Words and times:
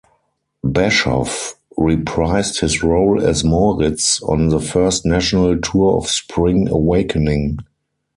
Bashoff 0.65 1.53
reprised 1.77 2.61
his 2.61 2.81
role 2.81 3.23
as 3.23 3.43
Moritz 3.43 4.19
on 4.23 4.47
the 4.49 4.59
first 4.59 5.05
National 5.05 5.55
Tour 5.59 5.95
of 5.95 6.07
Spring 6.07 6.67
Awakening. 6.71 7.59